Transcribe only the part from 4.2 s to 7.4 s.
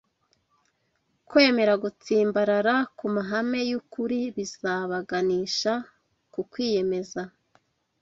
bizabaganisha ku kwiyemeza